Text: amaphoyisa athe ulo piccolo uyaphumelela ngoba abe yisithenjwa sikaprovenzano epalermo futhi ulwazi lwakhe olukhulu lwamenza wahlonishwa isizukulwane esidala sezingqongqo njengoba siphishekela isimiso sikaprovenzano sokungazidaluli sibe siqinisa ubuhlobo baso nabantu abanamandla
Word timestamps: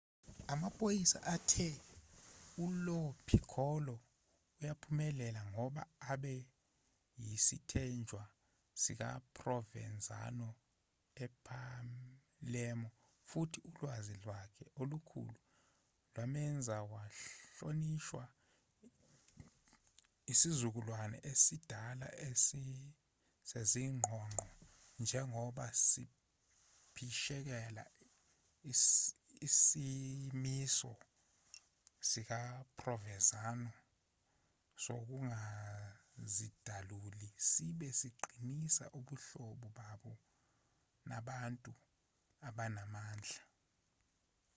amaphoyisa 0.53 1.17
athe 1.35 1.69
ulo 2.63 2.99
piccolo 3.27 3.95
uyaphumelela 4.59 5.41
ngoba 5.51 5.81
abe 6.11 6.35
yisithenjwa 7.25 8.23
sikaprovenzano 8.81 10.47
epalermo 11.23 12.89
futhi 13.29 13.57
ulwazi 13.67 14.13
lwakhe 14.23 14.63
olukhulu 14.81 15.37
lwamenza 16.13 16.75
wahlonishwa 16.91 18.23
isizukulwane 20.31 21.17
esidala 21.31 22.07
sezingqongqo 23.49 24.47
njengoba 25.01 25.65
siphishekela 25.89 27.83
isimiso 29.51 30.91
sikaprovenzano 32.09 33.71
sokungazidaluli 34.83 37.29
sibe 37.49 37.87
siqinisa 37.99 38.85
ubuhlobo 38.99 39.67
baso 39.77 40.11
nabantu 41.09 41.71
abanamandla 42.47 43.41